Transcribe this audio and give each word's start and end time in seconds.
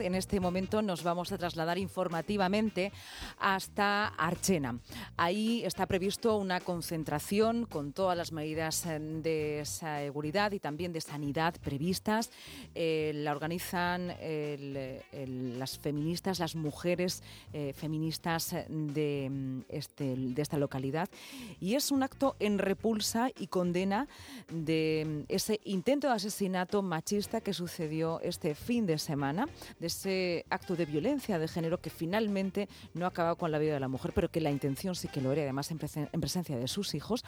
En 0.00 0.14
este 0.14 0.40
momento 0.40 0.82
nos 0.82 1.02
vamos 1.02 1.30
a 1.32 1.38
trasladar 1.38 1.78
informativamente 1.78 2.92
hasta 3.38 4.08
Archena. 4.08 4.78
Ahí 5.16 5.62
está 5.64 5.86
previsto 5.86 6.36
una 6.36 6.60
concentración 6.60 7.66
con 7.66 7.92
todas 7.92 8.16
las 8.16 8.32
medidas 8.32 8.86
eh, 8.86 8.98
de 8.98 9.62
seguridad 9.64 10.52
y 10.52 10.58
también 10.58 10.92
de 10.92 11.00
sanidad 11.00 11.54
previstas. 11.60 12.30
Eh, 12.74 13.12
la 13.14 13.32
organizan 13.32 14.08
las 14.08 15.78
feministas, 15.78 16.38
las 16.38 16.54
mujeres 16.54 17.22
eh, 17.52 17.72
feministas 17.74 18.54
de, 18.68 19.62
este, 19.68 20.16
de 20.16 20.42
esta 20.42 20.56
localidad. 20.56 21.08
Y 21.60 21.74
es 21.74 21.90
un 21.90 22.02
acto 22.02 22.36
en 22.40 22.58
repulsa 22.58 23.30
y 23.38 23.48
condena 23.48 24.08
de 24.48 25.24
ese 25.28 25.60
intento 25.64 26.08
de 26.08 26.14
asesinato 26.14 26.82
machista 26.82 27.40
que 27.40 27.52
sucedió 27.52 28.20
este 28.22 28.54
fin 28.54 28.86
de 28.86 28.98
semana 28.98 29.46
ese 29.90 30.46
acto 30.50 30.76
de 30.76 30.86
violencia 30.86 31.38
de 31.38 31.48
género 31.48 31.80
que 31.80 31.90
finalmente 31.90 32.68
no 32.94 33.04
ha 33.04 33.08
acabado 33.08 33.36
con 33.36 33.50
la 33.50 33.58
vida 33.58 33.74
de 33.74 33.80
la 33.80 33.88
mujer, 33.88 34.12
pero 34.14 34.30
que 34.30 34.40
la 34.40 34.50
intención 34.50 34.94
sí 34.94 35.08
que 35.08 35.20
lo 35.20 35.32
era, 35.32 35.42
además 35.42 35.70
en, 35.70 35.78
presencia 35.78 36.56
de 36.56 36.68
sus 36.68 36.94
hijos. 36.94 37.24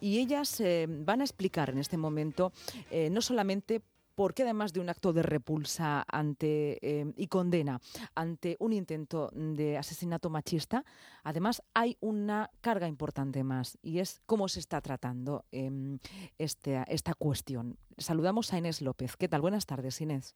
Y 0.00 0.18
ellas 0.18 0.60
eh, 0.60 0.86
van 0.88 1.20
a 1.20 1.24
explicar 1.24 1.70
en 1.70 1.78
este 1.78 1.96
momento 1.96 2.52
eh, 2.90 3.10
no 3.10 3.20
solamente 3.20 3.82
por 4.14 4.34
qué 4.34 4.42
además 4.42 4.72
de 4.72 4.80
un 4.80 4.88
acto 4.88 5.12
de 5.12 5.22
repulsa 5.22 6.04
ante 6.08 6.78
eh, 6.82 7.12
y 7.16 7.28
condena 7.28 7.80
ante 8.16 8.56
un 8.58 8.72
intento 8.72 9.30
de 9.32 9.78
asesinato 9.78 10.28
machista, 10.28 10.84
además 11.22 11.62
hay 11.72 11.96
una 12.00 12.50
carga 12.60 12.88
importante 12.88 13.44
más 13.44 13.78
y 13.80 14.00
es 14.00 14.20
cómo 14.26 14.48
se 14.48 14.58
está 14.58 14.80
tratando 14.80 15.44
em, 15.52 16.00
este, 16.36 16.82
esta 16.88 17.14
cuestión. 17.14 17.78
Saludamos 17.96 18.52
a 18.52 18.58
Inés 18.58 18.82
López. 18.82 19.16
¿Qué 19.16 19.28
tal? 19.28 19.40
Buenas 19.40 19.66
tardes, 19.66 20.00
Inés. 20.00 20.34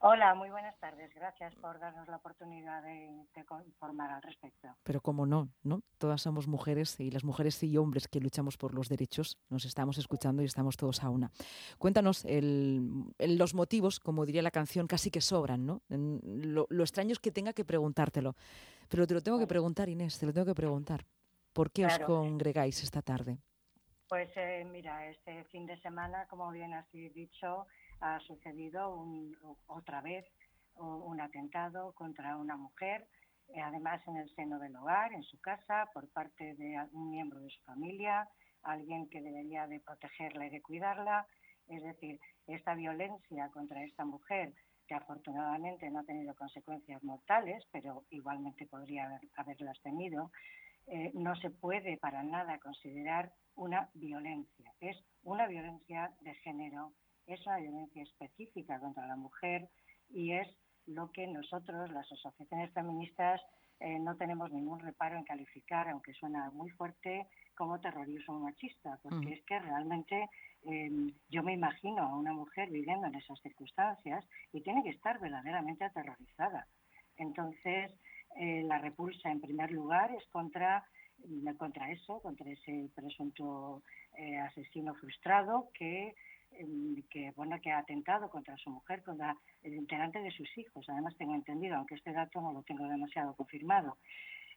Hola, 0.00 0.32
muy 0.36 0.48
buenas 0.48 0.78
tardes. 0.78 1.12
Gracias 1.12 1.52
por 1.56 1.80
darnos 1.80 2.06
la 2.06 2.16
oportunidad 2.16 2.84
de, 2.84 3.26
informar 3.66 4.12
al 4.12 4.22
respecto. 4.22 4.68
Pero 4.84 5.00
cómo 5.00 5.26
no, 5.26 5.48
¿no? 5.64 5.82
Todas 5.98 6.22
somos 6.22 6.46
mujeres 6.46 7.00
y 7.00 7.10
las 7.10 7.24
mujeres 7.24 7.60
y 7.64 7.76
hombres 7.76 8.06
que 8.06 8.20
luchamos 8.20 8.56
por 8.56 8.74
los 8.74 8.88
derechos 8.88 9.38
nos 9.48 9.64
estamos 9.64 9.98
escuchando 9.98 10.42
y 10.42 10.44
estamos 10.44 10.76
todos 10.76 11.02
a 11.02 11.10
una. 11.10 11.32
Cuéntanos 11.78 12.24
los 12.24 13.54
motivos, 13.54 13.98
como 13.98 14.24
diría 14.24 14.42
la 14.42 14.52
canción, 14.52 14.86
casi 14.86 15.10
que 15.10 15.20
sobran, 15.20 15.66
¿no? 15.66 15.82
Lo, 15.88 16.66
extraño 16.70 17.10
es 17.10 17.18
que 17.18 17.32
tenga 17.32 17.52
que 17.52 17.64
preguntártelo. 17.64 18.36
Pero 18.88 19.04
te 19.04 19.14
lo 19.14 19.20
tengo 19.20 19.40
que 19.40 19.48
preguntar, 19.48 19.88
Inés, 19.88 20.16
te 20.20 20.26
lo 20.26 20.32
tengo 20.32 20.46
que 20.46 20.54
preguntar. 20.54 21.04
¿Por 21.52 21.72
qué 21.72 21.86
os 21.86 21.98
congregáis 21.98 22.84
esta 22.84 23.02
tarde? 23.02 23.38
Pues 24.08 24.30
eh, 24.36 24.64
mira, 24.64 25.08
este 25.08 25.44
fin 25.46 25.66
de 25.66 25.78
semana, 25.80 26.26
como 26.28 26.50
bien 26.52 26.72
has 26.72 26.90
dicho, 26.92 27.66
ha 28.00 28.20
sucedido 28.20 29.04
otra 29.66 30.00
vez 30.00 30.24
un 30.76 31.20
atentado 31.20 31.92
contra 31.94 32.36
una 32.36 32.56
mujer, 32.56 33.06
eh, 33.48 33.60
además 33.60 34.00
en 34.06 34.16
el 34.18 34.32
seno 34.34 34.58
del 34.58 34.76
hogar, 34.76 35.12
en 35.12 35.22
su 35.22 35.38
casa, 35.40 35.88
por 35.92 36.08
parte 36.10 36.54
de 36.54 36.76
un 36.92 37.10
miembro 37.10 37.40
de 37.40 37.50
su 37.50 37.60
familia, 37.64 38.28
alguien 38.62 39.08
que 39.08 39.20
debería 39.20 39.66
de 39.66 39.80
protegerla 39.80 40.46
y 40.46 40.50
de 40.50 40.62
cuidarla. 40.62 41.26
Es 41.66 41.82
decir, 41.82 42.20
esta 42.46 42.74
violencia 42.74 43.48
contra 43.50 43.82
esta 43.82 44.04
mujer, 44.04 44.52
que 44.86 44.94
afortunadamente 44.94 45.90
no 45.90 46.00
ha 46.00 46.04
tenido 46.04 46.34
consecuencias 46.34 47.02
mortales, 47.02 47.64
pero 47.72 48.04
igualmente 48.10 48.66
podría 48.66 49.20
haberlas 49.36 49.80
tenido, 49.82 50.30
eh, 50.86 51.10
no 51.14 51.36
se 51.36 51.50
puede 51.50 51.98
para 51.98 52.22
nada 52.22 52.58
considerar 52.58 53.32
una 53.54 53.90
violencia. 53.94 54.72
Es 54.80 54.96
una 55.22 55.46
violencia 55.46 56.12
de 56.20 56.34
género 56.36 56.92
es 57.28 57.46
una 57.46 57.58
violencia 57.58 58.02
específica 58.02 58.80
contra 58.80 59.06
la 59.06 59.16
mujer 59.16 59.68
y 60.10 60.32
es 60.32 60.48
lo 60.86 61.10
que 61.12 61.26
nosotros, 61.26 61.90
las 61.90 62.10
asociaciones 62.10 62.72
feministas, 62.72 63.40
eh, 63.80 63.98
no 63.98 64.16
tenemos 64.16 64.50
ningún 64.50 64.80
reparo 64.80 65.16
en 65.16 65.24
calificar, 65.24 65.88
aunque 65.88 66.14
suena 66.14 66.50
muy 66.50 66.70
fuerte, 66.70 67.28
como 67.54 67.80
terrorismo 67.80 68.40
machista, 68.40 68.98
porque 69.02 69.28
mm. 69.28 69.32
es 69.32 69.44
que 69.44 69.58
realmente 69.58 70.28
em, 70.62 71.12
yo 71.28 71.42
me 71.42 71.52
imagino 71.52 72.02
a 72.02 72.16
una 72.16 72.32
mujer 72.32 72.70
viviendo 72.70 73.06
en 73.06 73.14
esas 73.14 73.40
circunstancias 73.40 74.24
y 74.52 74.62
tiene 74.62 74.82
que 74.82 74.90
estar 74.90 75.20
verdaderamente 75.20 75.84
aterrorizada. 75.84 76.66
Entonces, 77.16 77.92
eh, 78.36 78.62
la 78.64 78.78
repulsa, 78.78 79.30
en 79.30 79.40
primer 79.40 79.70
lugar, 79.72 80.12
es 80.12 80.26
contra, 80.28 80.84
contra 81.58 81.90
eso, 81.90 82.20
contra 82.20 82.50
ese 82.50 82.90
presunto 82.94 83.82
eh, 84.16 84.38
asesino 84.38 84.94
frustrado 84.94 85.70
que 85.74 86.14
que 87.10 87.32
bueno 87.36 87.60
que 87.60 87.70
ha 87.70 87.78
atentado 87.78 88.28
contra 88.30 88.56
su 88.56 88.70
mujer, 88.70 89.02
contra 89.02 89.36
el 89.62 89.74
integrante 89.74 90.20
de 90.20 90.30
sus 90.30 90.48
hijos. 90.58 90.86
Además 90.88 91.16
tengo 91.16 91.34
entendido, 91.34 91.76
aunque 91.76 91.94
este 91.94 92.12
dato 92.12 92.40
no 92.40 92.52
lo 92.52 92.62
tengo 92.62 92.86
demasiado 92.88 93.34
confirmado. 93.34 93.98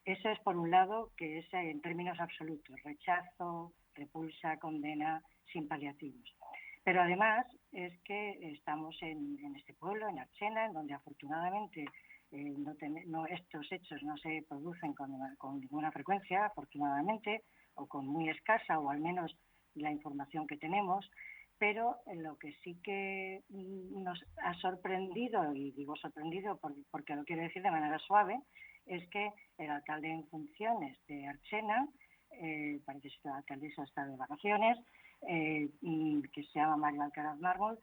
Eso 0.05 0.29
es 0.29 0.39
por 0.39 0.57
un 0.57 0.71
lado 0.71 1.11
que 1.15 1.39
es 1.39 1.53
en 1.53 1.79
términos 1.81 2.19
absolutos, 2.19 2.81
rechazo, 2.83 3.73
repulsa, 3.93 4.57
condena, 4.57 5.21
sin 5.51 5.67
paliativos. 5.67 6.35
Pero 6.83 7.01
además 7.01 7.45
es 7.71 7.93
que 8.01 8.37
estamos 8.53 8.97
en, 9.01 9.37
este 9.55 9.73
pueblo, 9.75 10.09
en 10.09 10.19
Archena, 10.19 10.65
en 10.65 10.73
donde 10.73 10.95
afortunadamente 10.95 11.85
eh, 12.31 12.55
no, 13.05 13.27
estos 13.27 13.71
hechos 13.71 14.01
no 14.01 14.17
se 14.17 14.43
producen 14.49 14.93
con, 14.93 15.11
con 15.37 15.59
ninguna 15.59 15.91
frecuencia, 15.91 16.45
afortunadamente, 16.45 17.43
o 17.75 17.85
con 17.85 18.07
muy 18.07 18.29
escasa, 18.29 18.79
o 18.79 18.89
al 18.89 18.99
menos 18.99 19.37
la 19.75 19.91
información 19.91 20.47
que 20.47 20.57
tenemos 20.57 21.09
pero 21.61 21.97
lo 22.15 22.39
que 22.39 22.53
sí 22.63 22.81
que 22.83 23.43
mm, 23.49 24.01
nos 24.01 24.19
ha 24.43 24.55
sorprendido, 24.55 25.53
y 25.53 25.71
digo 25.73 25.95
sorprendido 25.95 26.59
porque 26.89 27.15
lo 27.15 27.23
quiero 27.23 27.43
decir 27.43 27.61
de 27.61 27.69
manera 27.69 27.99
suave, 27.99 28.41
es 28.87 29.07
que 29.09 29.31
el 29.59 29.69
alcalde 29.69 30.09
en 30.09 30.27
funciones 30.29 30.97
de 31.05 31.27
Archena, 31.27 31.87
eh, 32.31 32.81
parece 32.83 33.09
que 33.09 33.29
la 33.29 33.37
alcaldesa 33.37 33.83
está 33.83 34.07
de 34.07 34.17
vacaciones, 34.17 34.79
eh, 35.27 35.69
que 36.33 36.43
se 36.45 36.57
llama 36.57 36.77
Mario 36.77 37.03
Alcaraz 37.03 37.37
Mármol, 37.37 37.77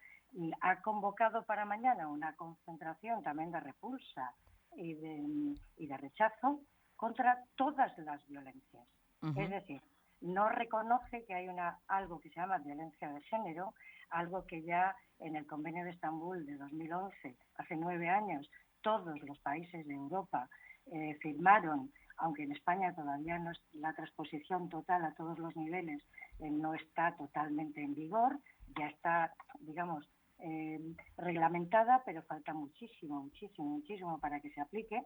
ha 0.61 0.83
convocado 0.83 1.45
para 1.47 1.65
mañana 1.65 2.09
una 2.09 2.35
concentración 2.35 3.23
también 3.23 3.53
de 3.53 3.61
repulsa 3.61 4.35
y 4.77 4.95
de, 4.95 5.55
y 5.77 5.87
de 5.87 5.97
rechazo 5.99 6.63
contra 6.97 7.45
todas 7.55 7.97
las 7.99 8.27
violencias. 8.27 8.89
Es 9.37 9.51
decir, 9.51 9.81
no 10.21 10.49
reconoce 10.49 11.25
que 11.25 11.35
hay 11.35 11.49
una, 11.49 11.79
algo 11.87 12.21
que 12.21 12.31
se 12.31 12.41
llama 12.41 12.59
violencia 12.59 13.11
de 13.11 13.21
género, 13.23 13.75
algo 14.11 14.45
que 14.47 14.63
ya 14.63 14.95
en 15.21 15.37
el 15.37 15.47
Convenio 15.47 15.85
de 15.85 15.91
Estambul 15.91 16.47
de 16.47 16.57
2011, 16.57 17.37
hace 17.57 17.77
nueve 17.77 18.09
años, 18.09 18.49
todos 18.83 19.21
los 19.23 19.39
países 19.41 19.87
de 19.87 19.95
Europa 19.95 20.49
eh, 20.87 21.17
firmaron, 21.21 21.93
aunque 22.19 22.45
en 22.45 22.53
España 22.53 22.95
todavía 22.95 23.39
no 23.39 23.51
es 23.51 23.61
la 23.73 23.93
transposición 23.93 24.69
total 24.69 25.05
a 25.05 25.15
todos 25.15 25.39
los 25.39 25.55
niveles, 25.57 26.03
eh, 26.41 26.51
no 26.51 26.75
está 26.75 27.17
totalmente 27.17 27.83
en 27.83 27.95
vigor, 27.95 28.39
ya 28.79 28.87
está, 28.87 29.35
digamos, 29.61 30.09
eh, 30.41 30.81
reglamentada, 31.17 32.03
pero 32.05 32.23
falta 32.23 32.55
muchísimo, 32.55 33.23
muchísimo, 33.23 33.69
muchísimo 33.69 34.19
para 34.21 34.41
que 34.41 34.51
se 34.51 34.61
aplique 34.61 35.03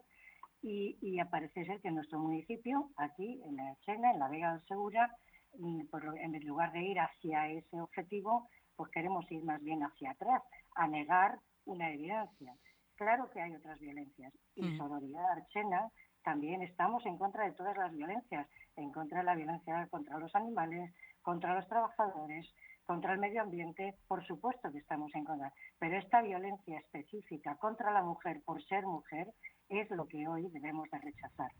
y, 0.63 0.97
y 1.01 1.19
aparece 1.19 1.65
ser 1.65 1.81
que 1.81 1.89
en 1.89 1.95
nuestro 1.95 2.19
municipio, 2.19 2.89
aquí 2.97 3.41
en 3.45 3.57
la 3.57 3.75
Chena, 3.81 4.11
en 4.11 4.19
la 4.19 4.29
Vega 4.29 4.53
del 4.53 4.65
Segura, 4.65 5.15
mm, 5.59 5.81
en 6.21 6.47
lugar 6.47 6.71
de 6.71 6.81
ir 6.81 6.99
hacia 6.99 7.49
ese 7.49 7.79
objetivo, 7.79 8.49
pues 8.75 8.89
queremos 8.91 9.29
ir 9.31 9.43
más 9.43 9.61
bien 9.61 9.83
hacia 9.83 10.11
atrás, 10.11 10.41
a 10.75 10.87
negar 10.87 11.37
una 11.65 11.91
evidencia. 11.91 12.55
Claro 12.95 13.29
que 13.29 13.41
hay 13.41 13.53
otras 13.53 13.79
violencias 13.79 14.33
y 14.55 14.63
mm. 14.63 14.77
Sororidad 14.77 15.31
Archena 15.31 15.91
también 16.23 16.61
estamos 16.61 17.05
en 17.05 17.17
contra 17.17 17.45
de 17.45 17.51
todas 17.51 17.75
las 17.75 17.91
violencias, 17.91 18.47
en 18.77 18.91
contra 18.91 19.19
de 19.19 19.25
la 19.25 19.35
violencia 19.35 19.87
contra 19.91 20.17
los 20.17 20.33
animales, 20.35 20.93
contra 21.21 21.55
los 21.55 21.67
trabajadores, 21.67 22.49
contra 22.85 23.13
el 23.13 23.19
medio 23.19 23.41
ambiente, 23.41 23.95
por 24.07 24.25
supuesto 24.25 24.71
que 24.71 24.79
estamos 24.79 25.13
en 25.15 25.25
contra, 25.25 25.53
pero 25.79 25.97
esta 25.97 26.21
violencia 26.21 26.79
específica 26.79 27.55
contra 27.57 27.91
la 27.91 28.03
mujer 28.03 28.41
por 28.45 28.63
ser 28.63 28.85
mujer 28.85 29.33
es 29.69 29.89
lo 29.89 30.07
que 30.07 30.27
hoy 30.27 30.49
debemos 30.49 30.89
de 30.91 30.99
rechazar. 30.99 31.51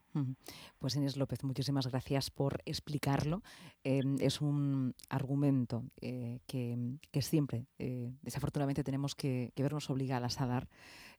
Pues 0.79 0.95
Inés 0.95 1.17
López, 1.17 1.43
muchísimas 1.43 1.87
gracias 1.87 2.29
por 2.29 2.61
explicarlo. 2.65 3.41
Em, 3.83 4.17
es 4.19 4.41
un 4.41 4.93
argumento 5.09 5.83
eh, 6.01 6.39
que, 6.45 7.21
siempre, 7.21 7.65
eh, 7.79 8.13
desafortunadamente, 8.21 8.83
tenemos 8.83 9.15
que, 9.15 9.51
vernos 9.55 9.89
obligadas 9.89 10.41
a 10.41 10.47
dar, 10.47 10.67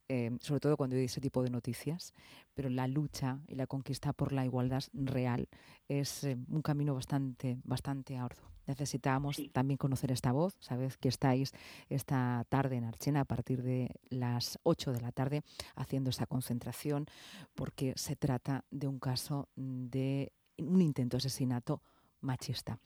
em, 0.08 0.38
sobre 0.40 0.60
todo 0.60 0.76
cuando 0.76 0.96
hay 0.96 1.04
ese 1.04 1.20
tipo 1.20 1.42
de 1.42 1.50
noticias, 1.50 2.12
pero 2.52 2.68
la 2.68 2.86
lucha 2.86 3.40
y 3.48 3.54
la 3.54 3.66
conquista 3.66 4.12
por 4.12 4.32
la 4.32 4.44
igualdad 4.44 4.82
real 4.92 5.48
es 5.88 6.24
un 6.24 6.62
camino 6.62 6.94
bastante, 6.94 7.58
bastante 7.64 8.18
arduo. 8.18 8.53
Necesitamos 8.66 9.40
también 9.52 9.78
conocer 9.78 10.12
esta 10.12 10.32
voz. 10.32 10.56
Sabes 10.60 10.96
que 10.96 11.08
estáis 11.08 11.52
esta 11.88 12.44
tarde 12.48 12.76
en 12.76 12.84
Archena 12.84 13.20
a 13.20 13.24
partir 13.24 13.62
de 13.62 13.90
las 14.10 14.58
8 14.62 14.92
de 14.92 15.00
la 15.00 15.12
tarde 15.12 15.42
haciendo 15.76 16.10
esa 16.10 16.26
concentración 16.26 17.06
porque 17.54 17.92
se 17.96 18.16
trata 18.16 18.64
de 18.70 18.88
un 18.88 18.98
caso 18.98 19.48
de 19.56 20.32
un 20.58 20.80
intento 20.80 21.16
de 21.16 21.18
asesinato 21.18 21.82
machista. 22.24 22.78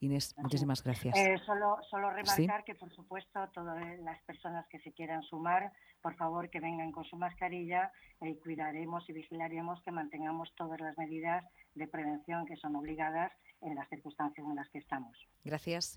Inés, 0.00 0.34
muchísimas 0.36 0.82
gracias. 0.82 1.16
Eh, 1.16 1.38
solo, 1.46 1.78
solo 1.90 2.10
remarcar 2.10 2.64
que, 2.64 2.74
por 2.74 2.92
supuesto, 2.92 3.48
todas 3.54 3.98
las 4.00 4.20
personas 4.22 4.66
que 4.68 4.78
se 4.80 4.92
quieran 4.92 5.22
sumar, 5.22 5.72
por 6.02 6.14
favor, 6.16 6.50
que 6.50 6.60
vengan 6.60 6.92
con 6.92 7.04
su 7.04 7.16
mascarilla 7.16 7.90
y 8.20 8.36
cuidaremos 8.36 9.08
y 9.08 9.12
vigilaremos 9.12 9.82
que 9.82 9.90
mantengamos 9.90 10.52
todas 10.56 10.80
las 10.80 10.96
medidas 10.98 11.44
de 11.74 11.88
prevención 11.88 12.44
que 12.46 12.56
son 12.56 12.76
obligadas 12.76 13.32
en 13.62 13.74
las 13.74 13.88
circunstancias 13.88 14.46
en 14.46 14.56
las 14.56 14.68
que 14.68 14.78
estamos. 14.78 15.16
Gracias. 15.44 15.90